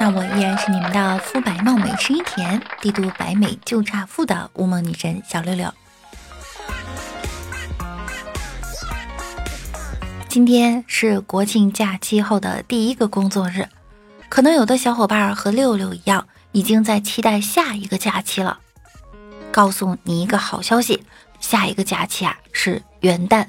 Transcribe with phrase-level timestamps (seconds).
[0.00, 5.74] 那我依然是你们的肤白貌美、声音甜、帝都白美就差富的乌蒙女神小六六。
[10.28, 13.66] 今天是国庆假期后的第一个工作日，
[14.28, 18.60] 可能有的小伙伴和六六一样，已经在期待下一个假期了。
[19.50, 21.02] 告诉你一个好消息，
[21.40, 23.46] 下一个假期啊是元旦，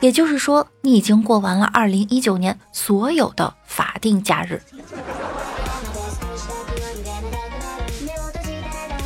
[0.00, 4.60] 也就是说你已经过完了二零一九年所有的法定假日。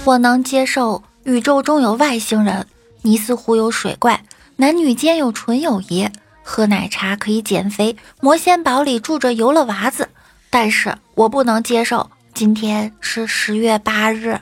[0.05, 2.67] 我能接受宇宙中有外星人，
[3.03, 4.23] 尼斯湖有水怪，
[4.57, 6.09] 男女间有纯友谊，
[6.43, 10.09] 喝奶茶可以减肥，魔仙堡里住着游乐娃子。
[10.51, 14.39] 但是我不能接受今天是十月八日。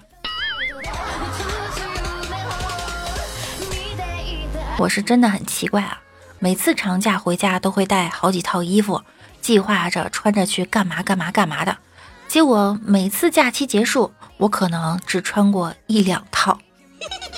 [4.79, 5.98] 我是真的很奇怪啊，
[6.43, 9.01] 每次长假回家都会带好几套衣服，
[9.41, 11.79] 计划着穿着去干嘛干嘛干嘛的。
[12.27, 16.59] 结果每次假期结束，我可能只穿过一两套，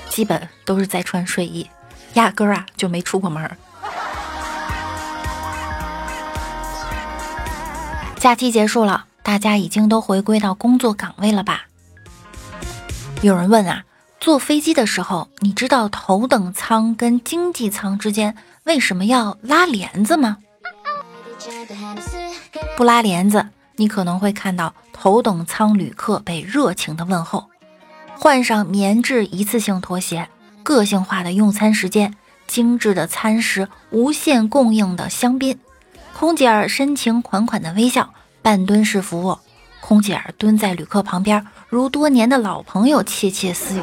[0.08, 1.68] 基本都是在穿睡衣，
[2.14, 3.58] 压根儿啊就没出过门。
[8.16, 11.66] 假期结束了，大家已经都回归到工作岗位了吧？
[13.20, 13.84] 有人问啊，
[14.24, 20.38] 坐飞机的时候，你知道头等舱跟经济舱之间为什么要拉帘子吗？
[22.74, 23.46] 不拉帘子。
[23.76, 27.50] 你可能会看到头等舱旅客被热情的问候，
[28.18, 30.30] 换上棉质一次性拖鞋，
[30.62, 32.14] 个性化的用餐时间，
[32.46, 35.58] 精致的餐食，无限供应的香槟，
[36.18, 39.36] 空姐儿深情款款的微笑，半蹲式服务，
[39.82, 43.82] 空姐儿蹲在旅客旁边，如多年的老朋友窃窃私语，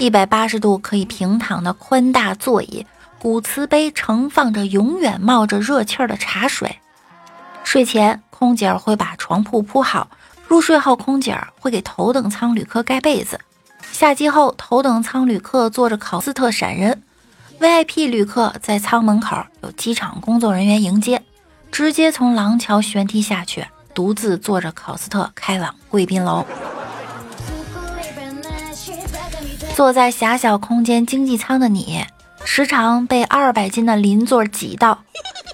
[0.00, 2.86] 一百八十度可以平躺的宽大座椅，
[3.18, 6.78] 古瓷杯盛放着永远冒着热气儿的茶水，
[7.64, 8.22] 睡前。
[8.30, 10.08] 空姐儿会把床铺铺好，
[10.46, 13.40] 入睡后空姐儿会给头等舱旅客盖被子。
[13.90, 17.02] 下机后，头等舱旅客坐着考斯特闪人
[17.58, 21.20] ，VIP 旅客在舱门口有机场工作人员迎接，
[21.72, 26.46] 直接从廊桥悬梯下去，独自坐着考斯特开往贵宾楼。
[29.78, 32.04] 坐在狭小空间经济舱的你，
[32.44, 35.04] 时常被二百斤的邻座挤到。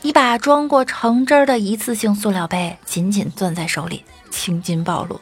[0.00, 5.20] 一把装过橙汁的一次性塑料杯紧紧攥在手里，青筋暴露。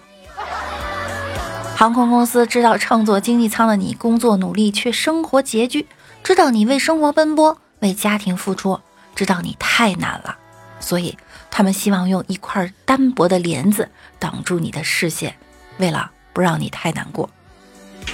[1.74, 5.88] 航空公司知道乘坐经济舱的你工作努力却生活拮据，
[6.22, 8.78] 知道你为生活奔波，为家庭付出，
[9.16, 10.36] 知道你太难了，
[10.78, 11.19] 所以
[11.50, 13.90] 他们希望用一块单薄的帘子
[14.20, 15.34] 挡住你的视线，
[15.78, 17.28] 为了不让你太难过。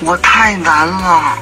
[0.01, 1.39] 我太难了。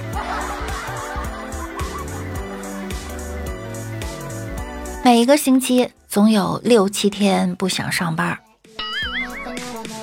[5.04, 8.38] 每一个星期总有六七天不想上班。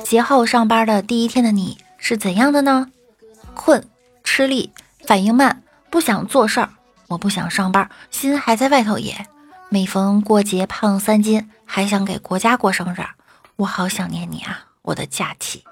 [0.04, 2.88] 节后上班的第一天的你是怎样的呢？
[3.54, 3.84] 困、
[4.24, 4.72] 吃力、
[5.06, 6.70] 反应慢、不想做事儿。
[7.08, 9.26] 我不想上班，心还在外头野。
[9.70, 13.04] 每逢过节胖三斤，还想给国家过生日。
[13.56, 15.64] 我好想念你啊，我的假期。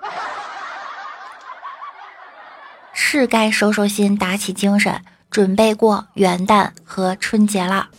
[3.03, 5.01] 是该收收心，打起精神，
[5.31, 7.89] 准备过元旦和春节了。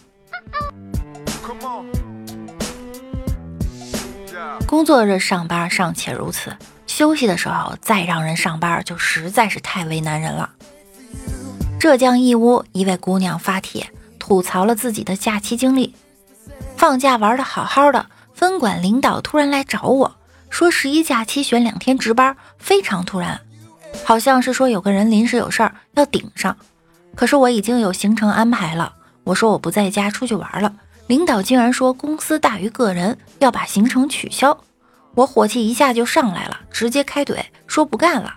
[4.65, 10.49] 工作日上班尚且如此，休息的时候再让人上班就实在是太为难人了。
[11.81, 13.91] 浙江义乌一位姑娘发帖
[14.21, 15.95] 吐槽了自己的假期经历：
[16.77, 20.17] 放假玩的好好的，分管领导突然来找我
[20.49, 23.39] 说十一假期选两天值班，非常突然，
[24.05, 26.57] 好像是说有个人临时有事儿要顶上，
[27.15, 28.95] 可是我已经有行程安排了，
[29.25, 30.75] 我说我不在家出去玩了。
[31.07, 34.57] 领导竟然说公司大于个人，要把行程取消，
[35.15, 38.33] 我火气一下就上来了，直接开怼说不干了。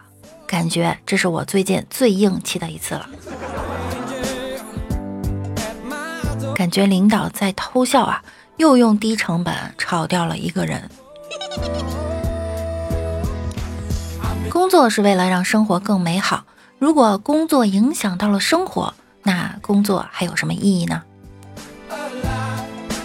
[0.48, 3.10] 感觉这是我最近最硬气的一次了。
[6.54, 8.24] 感觉领导在偷笑啊，
[8.58, 10.90] 又用低成本炒掉了一个人。
[14.56, 16.46] 工作是为了让生活更美好，
[16.80, 21.04] 如果工作影响到了生活，那工作还有什么意义呢？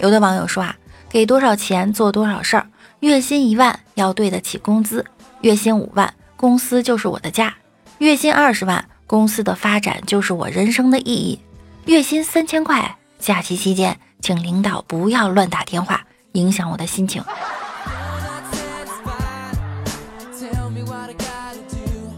[0.01, 0.73] 有的网友说啊，
[1.09, 2.67] 给多少钱做多少事儿，
[3.01, 5.05] 月薪一万要对得起工资，
[5.41, 7.53] 月薪五万公司就是我的家，
[7.97, 11.37] 月薪二十万公司的发展就是我人生的意义。
[11.83, 16.01] 月薪三千块，假期期间，请领导不要乱打电话，
[16.31, 17.21] 影响我的心情。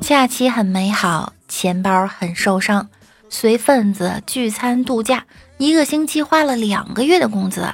[0.03, 2.89] 假期很美好，钱包很受伤，
[3.29, 5.23] 随份子聚餐度假，
[5.57, 7.65] 一个星期花了两个月的工资。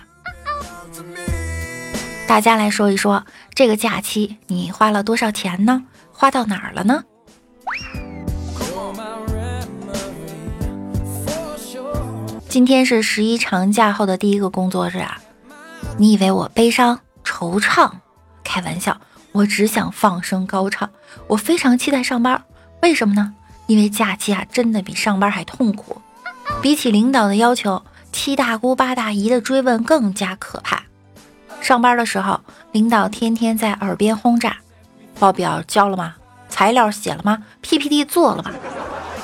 [2.28, 5.84] 大家来说一说，这个假期你花了多少钱呢？
[6.14, 7.04] 花到哪儿了呢？
[12.48, 15.20] 今天是十一长假后的第一个工作日啊！
[15.98, 17.92] 你以为我悲伤惆怅？
[18.44, 20.90] 开玩笑，我只想放声高唱。
[21.28, 22.44] 我非常期待上班，
[22.82, 23.34] 为什么呢？
[23.68, 26.02] 因为假期啊，真的比上班还痛苦。
[26.62, 30.84] 比起领导的要求，七大姑八大姨的追问更加可怕。
[31.62, 32.42] 上班的时候，
[32.72, 34.58] 领导天天在耳边轰炸：
[35.20, 36.16] 报表交了吗？
[36.50, 38.52] 材料写了吗？PPT 做了吗？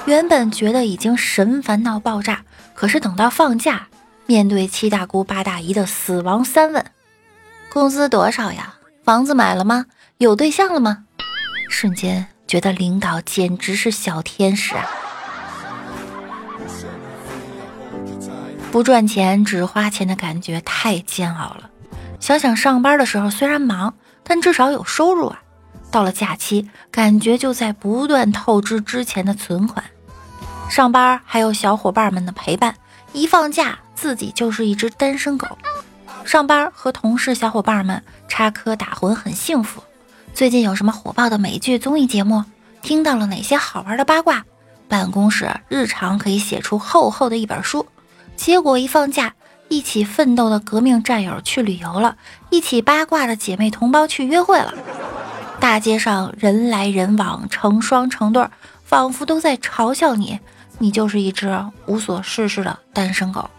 [0.05, 2.43] 原本觉得已经神烦到爆炸。
[2.75, 3.87] 可是等到放假，
[4.27, 6.85] 面对七大姑八大姨的死亡三问：
[7.71, 8.75] 工资多少呀？
[9.03, 9.85] 房子买了吗？
[10.17, 11.03] 有对象了吗？
[11.69, 14.85] 瞬间觉得领导简直是小天使啊！
[18.71, 21.69] 不赚钱只花钱的感觉太煎熬了。
[22.21, 25.41] 想想上班的时候虽然忙，但至少有收入啊。
[25.91, 29.83] 到了假期，感觉就在不断透支之前的存款。
[30.69, 32.73] 上班还有小伙伴们的陪伴，
[33.11, 35.57] 一放假自己就是一只单身狗。
[36.23, 39.83] 上班和同事小伙伴们插科打诨很幸福。
[40.35, 42.43] 最近有什么火爆的美剧综艺节目？
[42.81, 44.43] 听到了哪些好玩的八卦？
[44.89, 47.87] 办公室日常可以写出厚厚的一本书。
[48.35, 49.33] 结果一放假，
[49.69, 52.17] 一起奋斗的革命战友去旅游了，
[52.49, 54.73] 一起八卦的姐妹同胞去约会了。
[55.61, 58.45] 大街上人来人往，成双成对，
[58.83, 60.41] 仿佛都在嘲笑你。
[60.79, 63.49] 你就是一只无所事事的单身狗。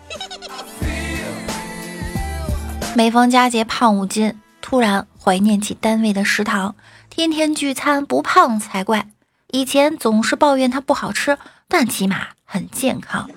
[2.95, 6.77] 每逢佳节胖五斤，突然怀念起单位的食堂，
[7.11, 9.09] 天天聚餐不胖才怪。
[9.51, 11.37] 以前总是抱怨它不好吃，
[11.67, 13.29] 但起码很健康。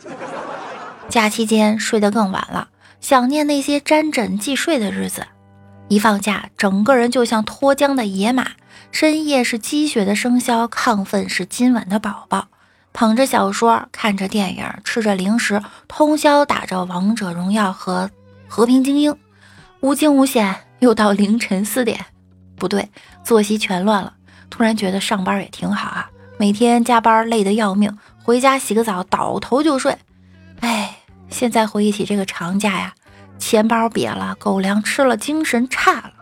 [1.10, 2.70] 假期间睡得更晚了，
[3.02, 5.26] 想念那些沾枕即睡的日子。
[5.88, 8.52] 一放假，整个人就像脱缰的野马，
[8.92, 12.50] 深夜是积雪的生肖，亢奋是今晚的宝宝。
[12.94, 18.12] 捧着小说，看着电影，吃着零食，通宵打着王者荣耀和
[18.48, 19.16] 和平精英，
[19.80, 22.06] 无惊无险，又到凌晨四点，
[22.56, 22.90] 不对，
[23.24, 24.14] 作息全乱了。
[24.50, 29.98] 突然觉得上班也挺好啊，每天加班累得要命，回家洗个澡，倒头就睡。
[30.62, 30.98] 哎，
[31.30, 32.94] 现在回忆起这个长假呀，
[33.38, 36.14] 钱包瘪了，狗粮吃了，精神差了。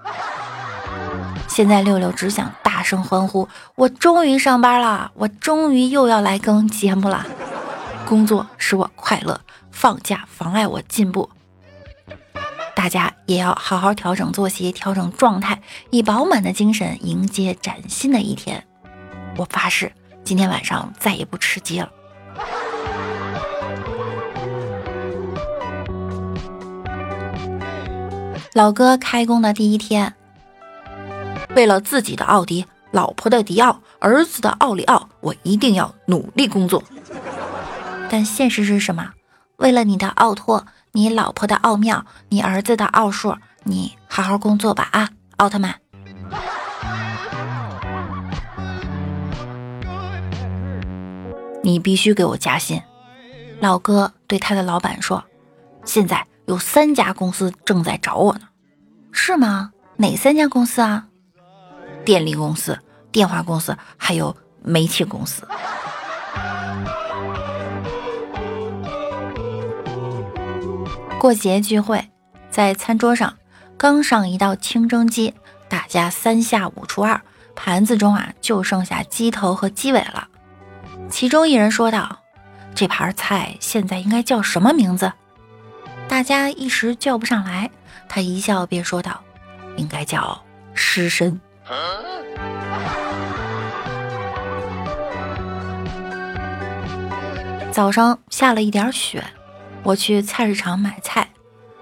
[1.48, 7.26] 现在六六只想大声欢呼：“我终于上班了，我终于又要来更节目了。
[8.06, 9.40] 工作使我快乐，
[9.72, 11.30] 放假妨碍我进步。
[12.78, 15.60] 大家也要好好调整作息，调整状态，
[15.90, 18.64] 以饱满的精神迎接崭新的一天。
[19.36, 19.92] 我发誓，
[20.24, 21.90] 今天晚上再也不吃鸡了。”
[28.54, 30.14] 老哥开工的第一天。
[31.56, 36.84] 为了自己的奥迪、老婆的迪奥、儿子的奥利奥，我一定要努力工作。
[38.08, 39.14] 但现实是什么？
[39.56, 40.68] 为了你的奥拓、
[40.98, 45.76] 你老婆的奥妙、你儿子的奥数，你好好工作吧啊，奥特曼！
[51.62, 52.82] 你必须给我加薪。
[53.60, 55.24] 老哥对他的老板说
[55.86, 58.48] ：“现在有三家公司正在找我呢。”
[59.14, 59.74] 是吗？
[59.98, 61.06] 哪三家公司啊？
[62.04, 62.80] 电力公司、
[63.12, 65.48] 电话公司，还有煤气公司。
[71.20, 72.10] 过节聚会，
[72.52, 73.34] 在餐桌上
[73.76, 75.34] 刚上一道清蒸鸡，
[75.68, 77.20] 大家三下五除二，
[77.56, 80.28] 盘子中啊就剩下鸡头和鸡尾了。
[81.10, 82.20] 其中一人说道
[82.76, 85.12] ：“这盘菜现在应该叫什么名字？”
[86.08, 87.72] 大家一时叫不上来，
[88.08, 89.20] 他一笑便说道
[89.76, 90.40] ：“应该叫
[90.76, 91.42] 尸身。”
[97.72, 99.24] 早上下了一点雪，
[99.84, 101.28] 我去菜市场买菜，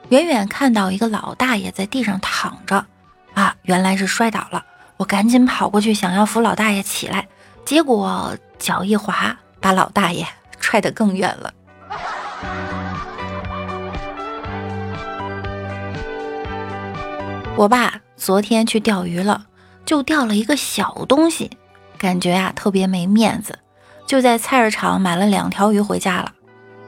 [0.10, 2.86] 远远看到一个老大爷在地上躺着，
[3.34, 4.64] 啊，原来是摔倒了。
[4.98, 7.28] 我赶紧跑过去想要扶老大爷起来，
[7.66, 10.28] 结果脚一滑，把老大爷
[10.62, 11.54] 踹得更远了。
[17.58, 19.48] 我爸昨天去钓鱼了。
[19.86, 21.52] 就钓了一个小东西，
[21.96, 23.60] 感觉啊特别没面子。
[24.08, 26.32] 就在菜市场买了两条鱼回家了。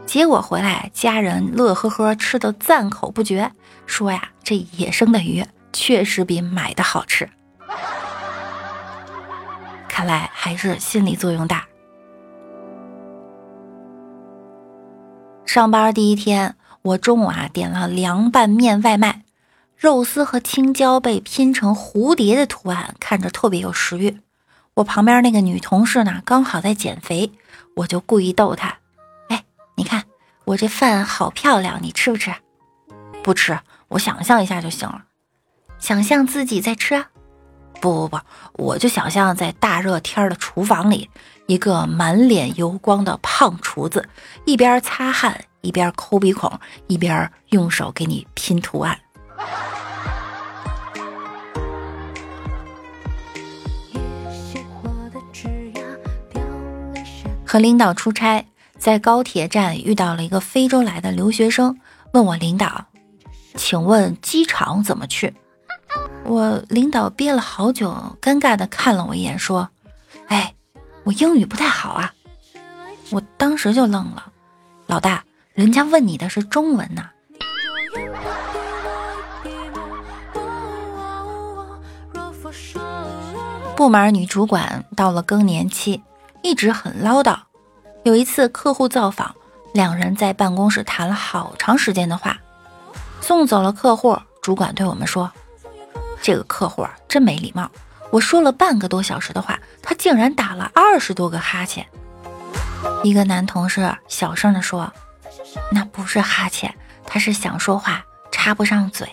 [0.08, 3.52] 结果回来，家人乐呵呵吃的赞口不绝，
[3.86, 7.30] 说呀，这野生的鱼确实比买的好吃。
[9.90, 11.68] 看来还是心理作用大。
[15.46, 19.24] 上班第一天，我中午啊点了凉拌面外卖，
[19.76, 24.18] 肉丝和青椒被拼成蝴蝶的图案，看着特别有食欲。
[24.76, 27.34] 我旁边那个女同事呢，刚好在减肥，
[27.76, 28.78] 我就故意逗她。
[30.48, 32.34] 我这饭好漂亮，你吃不吃？
[33.22, 35.04] 不吃，我想象一下就行了。
[35.78, 37.04] 想象自己在吃？
[37.82, 38.20] 不不不，
[38.54, 41.10] 我就想象在大热天的厨房里，
[41.48, 44.08] 一个满脸油光的胖厨子，
[44.46, 48.98] 一边擦汗，一边抠鼻孔，一边用手给你拼图案。
[57.46, 58.46] 和领导出差。
[58.78, 61.80] 在高铁站遇到了一个非洲来的留学生，
[62.14, 62.86] 问我领导
[63.56, 65.34] ：“请问机场怎么去？”
[66.26, 69.70] 我领导憋了好久，尴尬的看了我一眼，说
[70.28, 70.54] ：“哎，
[71.04, 72.14] 我英语不太好啊。”
[73.10, 74.32] 我当时就愣了，
[74.86, 77.10] 老大，人家问你的是中文呢。
[83.76, 86.04] 部门女主管到了更年期，
[86.42, 87.47] 一直很唠叨。
[88.08, 89.36] 有一次客户造访，
[89.74, 92.38] 两人在办公室谈了好长时间的话。
[93.20, 95.30] 送走了客户，主管对我们说
[96.24, 97.70] ：“这个客户，真没礼貌。
[98.10, 101.86] 我说了半个多小时的话，他竟然打了二十多个哈欠。”
[103.04, 104.90] 一个男同事小声地说
[105.70, 106.74] ：“那不是哈欠，
[107.06, 109.10] 他是想说话插不上嘴。”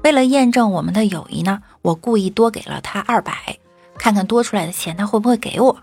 [0.03, 3.57] 为了验证我们的友谊呢，我故意多给了他二百，
[3.97, 5.77] 看看多出来的钱他会不会给我。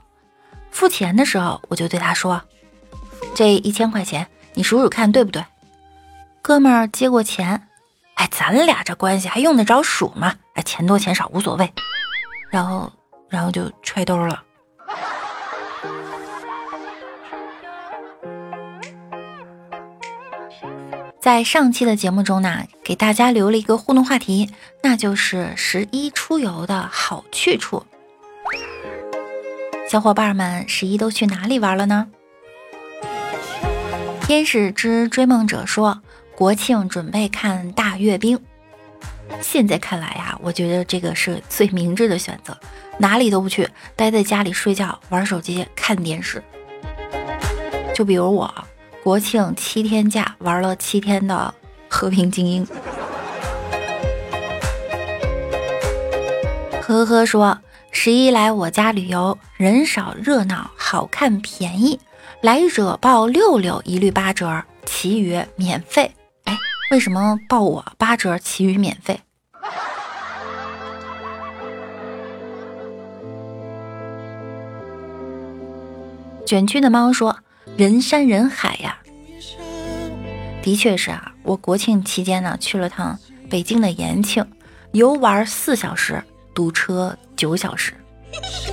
[0.71, 2.41] 付钱的时候，我就对他说
[3.35, 5.45] ：“这一千块钱，你数数看对不对？”
[6.41, 7.69] 哥们儿接过钱，
[8.15, 10.35] 哎，咱俩这关系还用得着数吗？
[10.55, 11.73] 哎，钱多钱少无所谓。
[12.51, 12.91] 然后，
[13.29, 14.43] 然后就揣兜了。
[21.25, 24.51] 在上期的节目中呢，给大家留了一个互动话题，
[24.83, 27.83] 那就是十一出游的好去处。
[29.89, 32.09] 小伙伴们，十一都去哪里玩了呢？
[34.21, 36.03] 天使之追梦者说，
[36.37, 38.39] 国庆准备看大阅兵。
[39.41, 42.55] 现在看来呀，我觉得这个是最明智的选择，
[42.99, 43.67] 哪里都不去，
[43.97, 46.45] 待在家里睡觉、玩手机、看电视。
[47.95, 48.55] 就比如我。
[49.05, 51.53] 国庆七天假，玩了七天的
[51.91, 52.67] 和平精英。
[56.81, 57.59] 呵呵说，
[57.91, 62.01] 十一来我家旅游，人少热闹，好看便宜，
[62.41, 66.11] 来者报六六一律八折，其余免费。
[66.45, 66.59] 哎，
[66.91, 69.21] 为什么报我八折，其余免费？
[76.47, 77.44] 卷曲的猫说。
[77.77, 78.99] 人山人海呀，
[80.63, 81.33] 的确是啊。
[81.43, 83.19] 我国庆期间呢，去了趟
[83.51, 84.47] 北京的延庆，
[84.93, 86.23] 游玩四小时，
[86.55, 87.93] 堵车九小时。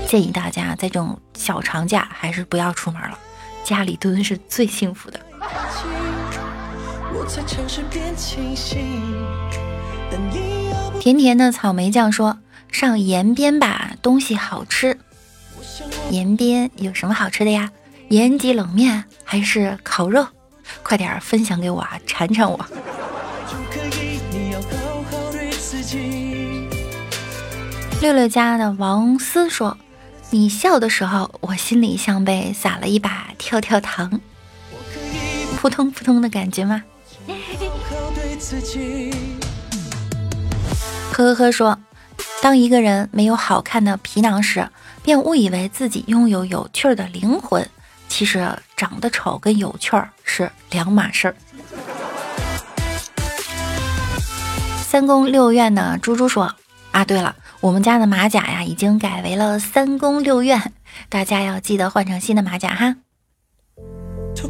[0.07, 3.17] 建议大家在这种小长假还是不要出门了，
[3.63, 5.19] 家里蹲是最幸福的。
[10.99, 12.37] 甜甜的草莓酱说
[12.71, 14.97] ：“上延边吧，东西好吃。
[16.09, 17.71] 延边有什么好吃的呀？”
[18.11, 20.27] 延吉冷面还是烤肉，
[20.83, 22.59] 快点分享给我啊，馋馋我。
[28.01, 29.77] 六六家的王思说
[30.29, 34.19] ：“你笑的时候，我心里像被撒了一把跳跳糖，
[35.55, 36.83] 扑通扑通的感觉吗？”
[41.13, 41.79] 呵呵呵说
[42.43, 44.67] ：“当一个人没有好看的皮囊时，
[45.01, 47.65] 便误以为自己拥有有趣的灵魂。”
[48.11, 51.35] 其实长得丑跟有趣儿是两码事儿。
[54.83, 56.53] 三宫六院的猪猪说
[56.91, 60.73] ：“啊，对了，我们家的马甲呀，已经改为了三宫六院，
[61.07, 62.97] 大家要记得换成新的马甲哈。”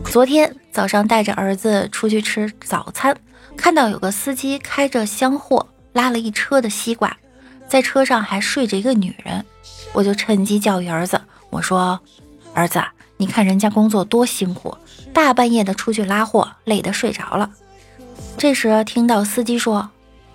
[0.09, 3.15] 昨天早上带着儿子出去吃早餐，
[3.55, 7.15] 看到有个司机开着厢货拉了一车的西瓜，
[7.69, 9.45] 在车上还睡着一个女人，
[9.93, 11.99] 我就趁机教育儿子，我说
[12.55, 12.83] ：“儿子，
[13.21, 14.75] 你看人家工作多辛苦，
[15.13, 17.51] 大半夜的出去拉货，累得睡着了。”
[18.35, 19.87] 这时听到司机说：“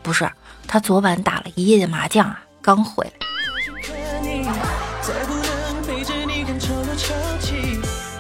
[0.05, 0.31] 不是，
[0.69, 3.11] 他昨晚打了一夜的麻将啊，刚回来。”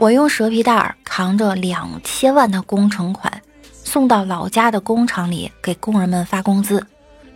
[0.00, 6.84] 我用蛇皮袋扛着两千万的工程款，送到老家的工厂里给工人们发工资，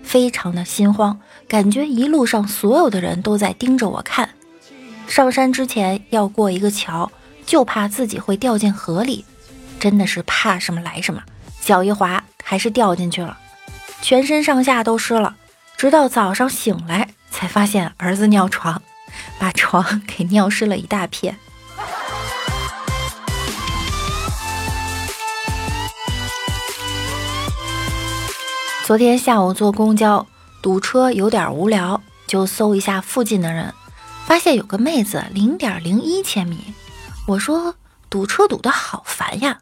[0.02, 4.30] 非常的心慌，感觉一路上所有的人都在盯着我看。
[5.06, 7.10] 上山之前要过一个桥，
[7.50, 9.24] 就怕自己会掉进河里，
[9.80, 11.20] 真的是怕什么来什么，
[11.60, 13.36] 脚一滑还是掉进去了，
[14.00, 15.34] 全身上下都湿了。
[15.76, 18.80] 直到早上醒来，才发现儿子尿床，
[19.40, 21.36] 把床给尿湿了一大片。
[28.84, 30.24] 昨天下午坐公交
[30.62, 33.74] 堵车有点无聊，就搜一下附近的人，
[34.24, 36.72] 发现有个妹子零点零一千米。
[37.26, 37.76] 我说
[38.08, 39.60] 堵车堵得好烦呀，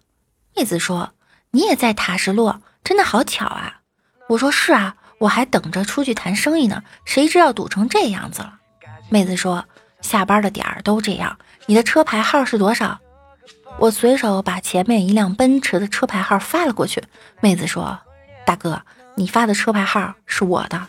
[0.57, 1.13] 妹子说
[1.51, 3.81] 你也在塔什洛，真的好巧啊。
[4.29, 8.59] 我说是啊，我还等着出去谈生意呢，谁知道堵成这样子了。
[9.11, 9.67] 妹子说
[10.01, 12.99] 下班的点儿都这样，你的车牌号是多少？
[13.79, 17.03] 我随手把前面一辆奔驰的车牌号发了过去。
[17.41, 17.99] 妹子说
[18.45, 18.83] 大哥。
[19.15, 20.81] 你发的车牌号是我的。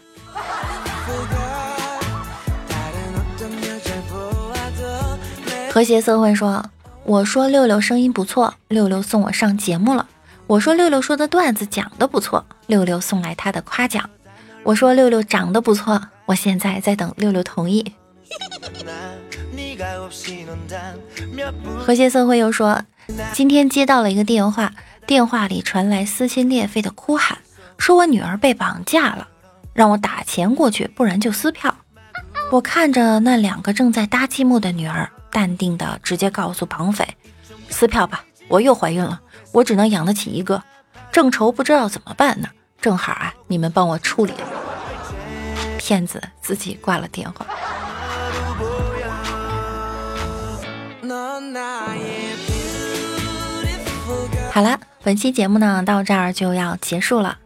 [5.80, 6.66] 和谐色会说
[7.08, 10.10] ：“我说六六声音不错，六六送我上节目了。
[10.46, 14.10] 我说六六说的段子讲的不错，六六送来他的夸奖。
[14.64, 17.94] 我说六六长得不错，我现在在等六六同意。
[21.80, 22.82] ”和谐色会又说
[23.32, 24.74] ：“今天接到了一个电话，
[25.08, 27.38] 电话里传来撕心裂肺的哭喊。”
[27.80, 29.30] 说我女儿被绑架了，
[29.72, 31.74] 让我打钱过去，不然就撕票。
[32.52, 37.08] 我看着那两个正在搭积木的女儿，淡定的直接告诉绑匪
[37.70, 40.64] ：“撕票吧，我又怀孕了，我只能养得起一个，
[41.12, 42.50] 正愁不知道怎么办呢。
[42.82, 44.48] 正好啊，你们帮我处理了。”
[45.78, 47.46] 骗子自己挂了电话。
[54.52, 57.38] 好了，本期节目呢到这儿就要结束了。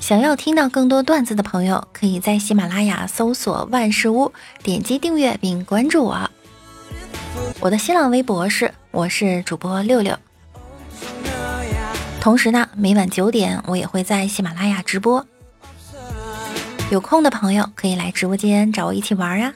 [0.00, 6.30] 想要听到更多段子的朋友，可以在喜马拉雅搜索“万事屋”，点击订阅并关注我。
[7.60, 10.16] 我的新浪微博是我是主播六六。
[12.20, 15.26] 同时呢，每晚九点我也会在喜马拉雅直播，
[16.90, 19.52] 有空的朋友可以来直播间找我一起玩呀。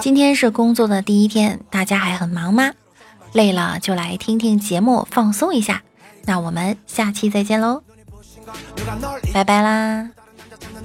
[0.00, 2.72] 今天是工作的第一天，大家还很忙吗？
[3.32, 5.82] 累了就来听听节目，放松一下。
[6.24, 7.82] 那我们下期再见喽，
[9.34, 10.08] 拜拜啦！